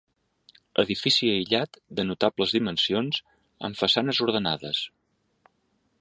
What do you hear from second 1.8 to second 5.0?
de notables dimensions, amb façanes ordenades.